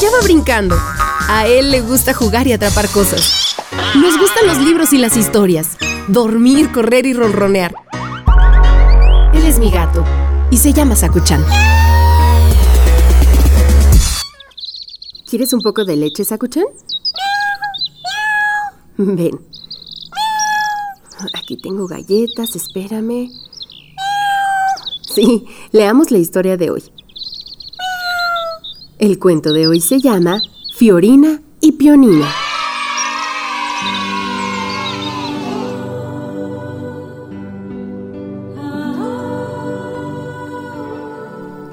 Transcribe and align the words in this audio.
allá 0.00 0.10
va 0.16 0.22
brincando. 0.22 0.76
A 1.28 1.46
él 1.46 1.70
le 1.70 1.82
gusta 1.82 2.14
jugar 2.14 2.46
y 2.46 2.52
atrapar 2.54 2.88
cosas. 2.88 3.54
Nos 3.94 4.18
gustan 4.18 4.46
los 4.46 4.58
libros 4.58 4.94
y 4.94 4.98
las 4.98 5.14
historias. 5.14 5.76
Dormir, 6.08 6.72
correr 6.72 7.04
y 7.04 7.12
ronronear. 7.12 7.74
Él 9.34 9.44
es 9.44 9.58
mi 9.58 9.70
gato 9.70 10.02
y 10.50 10.56
se 10.56 10.72
llama 10.72 10.96
Sakuchan. 10.96 11.44
¿Quieres 15.28 15.52
un 15.52 15.60
poco 15.60 15.84
de 15.84 15.96
leche, 15.96 16.24
Sakuchan? 16.24 16.64
Ven. 18.96 19.38
Aquí 21.38 21.58
tengo 21.58 21.86
galletas, 21.86 22.56
espérame. 22.56 23.30
Sí, 25.14 25.44
leamos 25.72 26.10
la 26.10 26.18
historia 26.18 26.56
de 26.56 26.70
hoy. 26.70 26.90
El 29.00 29.18
cuento 29.18 29.54
de 29.54 29.66
hoy 29.66 29.80
se 29.80 29.98
llama 29.98 30.42
Fiorina 30.74 31.40
y 31.62 31.72
Pionina. 31.72 32.28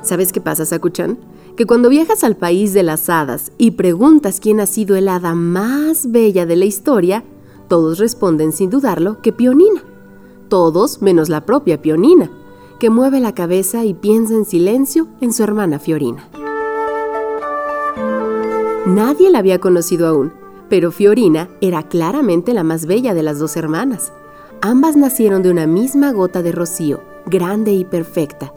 ¿Sabes 0.04 0.32
qué 0.32 0.40
pasa, 0.40 0.66
Sakuchan? 0.66 1.18
Que 1.58 1.66
cuando 1.66 1.90
viajas 1.90 2.23
al 2.23 2.38
país 2.38 2.71
de 2.71 2.84
las 2.84 3.09
hadas 3.09 3.52
y 3.57 3.71
preguntas 3.71 4.40
quién 4.40 4.62
ha 4.62 4.66
sido 4.66 4.96
el 4.96 5.09
hada 5.09 5.35
más 5.35 6.09
bella 6.09 6.46
de 6.46 6.55
la 6.55 6.63
historia, 6.63 7.26
todos 7.68 7.99
responden 7.99 8.54
sin 8.54 8.70
dudarlo 8.70 9.21
que 9.21 9.34
Pionina. 9.34 9.84
Todos 10.48 11.02
menos 11.02 11.27
la 11.27 11.46
propia 11.46 11.82
Pionina, 11.82 12.32
que 12.80 12.90
mueve 12.90 13.20
la 13.20 13.35
cabeza 13.35 13.84
y 13.84 13.94
piensa 13.94 14.34
en 14.34 14.46
silencio 14.46 15.09
en 15.20 15.34
su 15.34 15.44
hermana 15.44 15.77
Fiorina. 15.77 16.30
Nadie 18.88 19.30
la 19.30 19.40
había 19.40 19.59
conocido 19.59 20.08
aún, 20.08 20.32
pero 20.70 20.91
Fiorina 20.91 21.49
era 21.60 21.84
claramente 21.84 22.54
la 22.54 22.63
más 22.63 22.85
bella 22.85 23.13
de 23.13 23.21
las 23.21 23.38
dos 23.38 23.57
hermanas. 23.57 24.13
Ambas 24.62 24.96
nacieron 24.96 25.43
de 25.43 25.52
una 25.52 25.68
misma 25.68 26.13
gota 26.13 26.41
de 26.41 26.54
rocío, 26.54 27.02
grande 27.26 27.74
y 27.74 27.84
perfecta, 27.84 28.54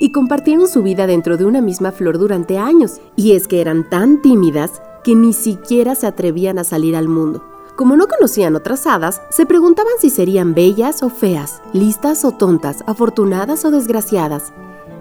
y 0.00 0.10
compartieron 0.10 0.66
su 0.66 0.82
vida 0.82 1.06
dentro 1.06 1.36
de 1.36 1.44
una 1.44 1.60
misma 1.60 1.92
flor 1.92 2.18
durante 2.18 2.58
años. 2.58 3.00
Y 3.14 3.36
es 3.36 3.46
que 3.46 3.60
eran 3.60 3.88
tan 3.88 4.20
tímidas 4.20 4.82
que 5.04 5.14
ni 5.14 5.32
siquiera 5.32 5.94
se 5.94 6.08
atrevían 6.08 6.58
a 6.58 6.64
salir 6.64 6.96
al 6.96 7.06
mundo. 7.06 7.44
Como 7.76 7.96
no 7.96 8.08
conocían 8.08 8.56
otras 8.56 8.84
hadas, 8.88 9.22
se 9.30 9.46
preguntaban 9.46 9.92
si 10.00 10.10
serían 10.10 10.54
bellas 10.54 11.04
o 11.04 11.08
feas, 11.08 11.62
listas 11.72 12.24
o 12.24 12.32
tontas, 12.32 12.82
afortunadas 12.88 13.64
o 13.64 13.70
desgraciadas. 13.70 14.52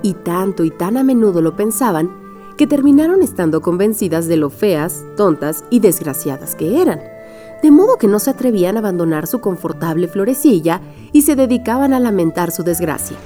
Y 0.03 0.13
tanto 0.13 0.63
y 0.63 0.69
tan 0.69 0.97
a 0.97 1.03
menudo 1.03 1.41
lo 1.41 1.55
pensaban 1.55 2.20
que 2.61 2.67
terminaron 2.67 3.23
estando 3.23 3.59
convencidas 3.63 4.27
de 4.27 4.37
lo 4.37 4.51
feas, 4.51 5.03
tontas 5.17 5.63
y 5.71 5.79
desgraciadas 5.79 6.53
que 6.53 6.79
eran. 6.79 7.01
De 7.63 7.71
modo 7.71 7.97
que 7.97 8.05
no 8.05 8.19
se 8.19 8.29
atrevían 8.29 8.75
a 8.75 8.81
abandonar 8.81 9.25
su 9.25 9.41
confortable 9.41 10.07
florecilla 10.07 10.79
y 11.11 11.23
se 11.23 11.35
dedicaban 11.35 11.91
a 11.91 11.99
lamentar 11.99 12.51
su 12.51 12.61
desgracia. 12.61 13.17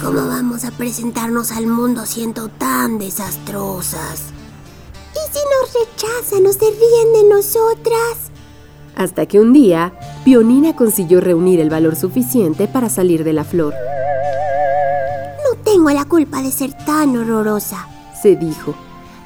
¿Cómo 0.00 0.28
vamos 0.28 0.64
a 0.64 0.70
presentarnos 0.70 1.50
al 1.50 1.66
mundo 1.66 2.06
siendo 2.06 2.46
tan 2.46 3.00
desastrosas? 3.00 4.26
¿Y 5.12 5.32
si 5.32 5.40
nos 5.40 5.74
rechazan 5.74 6.46
o 6.46 6.52
se 6.52 6.70
ríen 6.70 7.12
de 7.14 7.34
nosotras? 7.34 8.30
Hasta 8.94 9.26
que 9.26 9.40
un 9.40 9.52
día, 9.52 9.92
Pionina 10.24 10.76
consiguió 10.76 11.20
reunir 11.20 11.58
el 11.58 11.68
valor 11.68 11.96
suficiente 11.96 12.68
para 12.68 12.88
salir 12.88 13.24
de 13.24 13.32
la 13.32 13.42
flor. 13.42 13.74
Tengo 15.80 15.92
la 15.92 16.04
culpa 16.04 16.42
de 16.42 16.52
ser 16.52 16.74
tan 16.84 17.16
horrorosa, 17.16 17.88
se 18.20 18.36
dijo. 18.36 18.74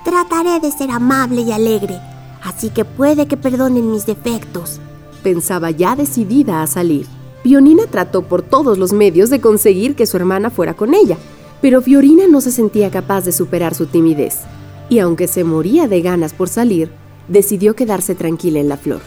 Trataré 0.05 0.61
de 0.61 0.71
ser 0.71 0.89
amable 0.93 1.41
y 1.41 1.51
alegre, 1.51 1.99
así 2.45 2.71
que 2.71 2.85
puede 2.85 3.27
que 3.27 3.37
perdonen 3.37 3.91
mis 3.91 4.07
defectos. 4.07 4.79
Pensaba 5.25 5.73
ya 5.73 5.97
decidida 5.97 6.63
a 6.63 6.69
salir. 6.69 7.09
Pionina 7.43 7.89
trató 7.89 8.23
por 8.23 8.43
todos 8.43 8.79
los 8.79 8.93
medios 8.93 9.31
de 9.31 9.41
conseguir 9.41 9.97
que 9.97 10.07
su 10.07 10.17
hermana 10.17 10.49
fuera 10.49 10.75
con 10.75 10.95
ella, 10.95 11.19
pero 11.61 11.83
Fiorina 11.83 12.29
no 12.29 12.41
se 12.41 12.53
sentía 12.53 12.89
capaz 12.89 13.23
de 13.23 13.33
superar 13.33 13.75
su 13.75 13.87
timidez, 13.87 14.43
y 14.89 15.01
aunque 15.01 15.27
se 15.27 15.43
moría 15.43 15.89
de 15.89 16.03
ganas 16.03 16.35
por 16.35 16.49
salir, 16.49 16.89
decidió 17.27 17.75
quedarse 17.75 18.15
tranquila 18.15 18.61
en 18.61 18.69
la 18.69 18.77
flor. 18.77 19.01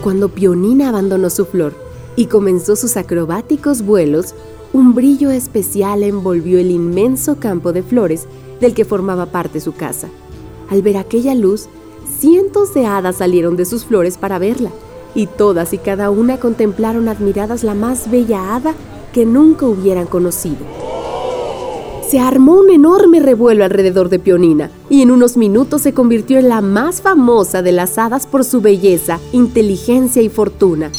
Cuando 0.00 0.28
Pionina 0.28 0.90
abandonó 0.90 1.28
su 1.28 1.44
flor 1.44 1.91
y 2.16 2.26
comenzó 2.26 2.76
sus 2.76 2.96
acrobáticos 2.96 3.82
vuelos, 3.82 4.34
un 4.72 4.94
brillo 4.94 5.30
especial 5.30 6.02
envolvió 6.02 6.58
el 6.58 6.70
inmenso 6.70 7.36
campo 7.38 7.72
de 7.72 7.82
flores 7.82 8.26
del 8.60 8.74
que 8.74 8.84
formaba 8.84 9.26
parte 9.26 9.60
su 9.60 9.72
casa. 9.72 10.08
Al 10.70 10.82
ver 10.82 10.96
aquella 10.96 11.34
luz, 11.34 11.68
cientos 12.18 12.72
de 12.74 12.86
hadas 12.86 13.16
salieron 13.16 13.56
de 13.56 13.64
sus 13.64 13.84
flores 13.84 14.16
para 14.16 14.38
verla 14.38 14.70
y 15.14 15.26
todas 15.26 15.72
y 15.72 15.78
cada 15.78 16.10
una 16.10 16.38
contemplaron 16.38 17.08
admiradas 17.08 17.64
la 17.64 17.74
más 17.74 18.10
bella 18.10 18.54
hada 18.54 18.74
que 19.12 19.26
nunca 19.26 19.66
hubieran 19.66 20.06
conocido. 20.06 20.56
Se 22.08 22.18
armó 22.18 22.54
un 22.54 22.70
enorme 22.70 23.20
revuelo 23.20 23.64
alrededor 23.64 24.08
de 24.08 24.18
Pionina 24.18 24.70
y 24.90 25.02
en 25.02 25.10
unos 25.10 25.36
minutos 25.36 25.82
se 25.82 25.94
convirtió 25.94 26.38
en 26.38 26.48
la 26.48 26.60
más 26.60 27.00
famosa 27.00 27.62
de 27.62 27.72
las 27.72 27.96
hadas 27.96 28.26
por 28.26 28.44
su 28.44 28.60
belleza, 28.60 29.18
inteligencia 29.32 30.20
y 30.20 30.28
fortuna. 30.28 30.90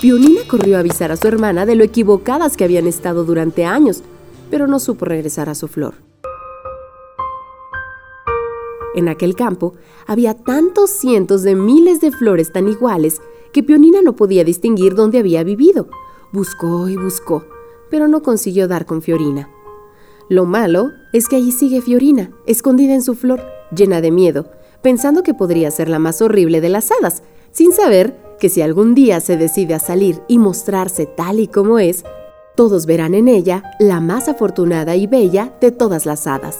Pionina 0.00 0.40
corrió 0.48 0.78
a 0.78 0.80
avisar 0.80 1.12
a 1.12 1.16
su 1.18 1.28
hermana 1.28 1.66
de 1.66 1.74
lo 1.74 1.84
equivocadas 1.84 2.56
que 2.56 2.64
habían 2.64 2.86
estado 2.86 3.24
durante 3.24 3.66
años, 3.66 4.02
pero 4.50 4.66
no 4.66 4.80
supo 4.80 5.04
regresar 5.04 5.50
a 5.50 5.54
su 5.54 5.68
flor. 5.68 5.92
En 8.94 9.10
aquel 9.10 9.36
campo 9.36 9.74
había 10.06 10.32
tantos 10.32 10.88
cientos 10.88 11.42
de 11.42 11.54
miles 11.54 12.00
de 12.00 12.12
flores 12.12 12.50
tan 12.50 12.66
iguales 12.66 13.20
que 13.52 13.62
Pionina 13.62 14.00
no 14.00 14.16
podía 14.16 14.42
distinguir 14.42 14.94
dónde 14.94 15.18
había 15.18 15.44
vivido. 15.44 15.88
Buscó 16.32 16.88
y 16.88 16.96
buscó, 16.96 17.44
pero 17.90 18.08
no 18.08 18.22
consiguió 18.22 18.68
dar 18.68 18.86
con 18.86 19.02
Fiorina. 19.02 19.50
Lo 20.30 20.46
malo 20.46 20.92
es 21.12 21.28
que 21.28 21.36
allí 21.36 21.52
sigue 21.52 21.82
Fiorina, 21.82 22.30
escondida 22.46 22.94
en 22.94 23.02
su 23.02 23.14
flor, 23.14 23.42
llena 23.76 24.00
de 24.00 24.12
miedo, 24.12 24.50
pensando 24.82 25.22
que 25.22 25.34
podría 25.34 25.70
ser 25.70 25.90
la 25.90 25.98
más 25.98 26.22
horrible 26.22 26.62
de 26.62 26.70
las 26.70 26.90
hadas, 26.90 27.22
sin 27.52 27.72
saber 27.72 28.29
que 28.40 28.48
si 28.48 28.62
algún 28.62 28.96
día 28.96 29.20
se 29.20 29.36
decide 29.36 29.74
a 29.74 29.78
salir 29.78 30.20
y 30.26 30.38
mostrarse 30.38 31.06
tal 31.06 31.38
y 31.38 31.46
como 31.46 31.78
es, 31.78 32.04
todos 32.56 32.86
verán 32.86 33.14
en 33.14 33.28
ella 33.28 33.62
la 33.78 34.00
más 34.00 34.28
afortunada 34.28 34.96
y 34.96 35.06
bella 35.06 35.52
de 35.60 35.70
todas 35.70 36.06
las 36.06 36.26
hadas. 36.26 36.58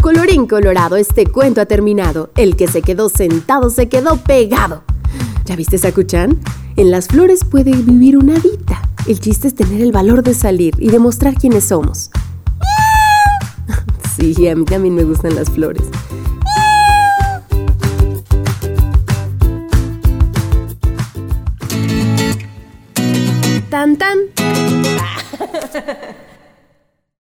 Colorín 0.00 0.46
colorado, 0.46 0.96
este 0.96 1.26
cuento 1.26 1.60
ha 1.60 1.66
terminado. 1.66 2.30
El 2.36 2.56
que 2.56 2.68
se 2.68 2.80
quedó 2.80 3.10
sentado 3.10 3.68
se 3.68 3.88
quedó 3.88 4.16
pegado. 4.16 4.82
¿Ya 5.44 5.56
viste, 5.56 5.76
Sakuchan? 5.76 6.38
En 6.76 6.90
las 6.90 7.08
flores 7.08 7.44
puede 7.44 7.72
vivir 7.72 8.16
una 8.16 8.34
vida. 8.38 8.80
El 9.06 9.20
chiste 9.20 9.48
es 9.48 9.54
tener 9.54 9.82
el 9.82 9.92
valor 9.92 10.22
de 10.22 10.32
salir 10.32 10.74
y 10.78 10.88
demostrar 10.88 11.34
quiénes 11.34 11.64
somos. 11.64 12.10
Sí, 14.16 14.48
a 14.48 14.54
mí 14.54 14.66
también 14.66 14.94
me 14.94 15.04
gustan 15.04 15.34
las 15.34 15.48
flores. 15.48 15.84
tan 23.80 23.96
tan. 23.96 24.18